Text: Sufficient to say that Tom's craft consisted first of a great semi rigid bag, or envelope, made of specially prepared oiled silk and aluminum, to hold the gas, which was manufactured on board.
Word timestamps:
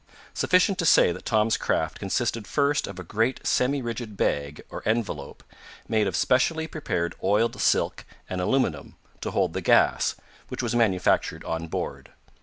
Sufficient 0.33 0.79
to 0.79 0.85
say 0.87 1.11
that 1.11 1.25
Tom's 1.27 1.57
craft 1.57 1.99
consisted 1.99 2.47
first 2.47 2.87
of 2.87 2.97
a 2.97 3.03
great 3.03 3.45
semi 3.45 3.83
rigid 3.83 4.17
bag, 4.17 4.63
or 4.71 4.81
envelope, 4.83 5.43
made 5.87 6.07
of 6.07 6.15
specially 6.15 6.65
prepared 6.65 7.13
oiled 7.23 7.61
silk 7.61 8.03
and 8.27 8.41
aluminum, 8.41 8.95
to 9.21 9.29
hold 9.29 9.53
the 9.53 9.61
gas, 9.61 10.15
which 10.47 10.63
was 10.63 10.73
manufactured 10.73 11.43
on 11.43 11.67
board. 11.67 12.09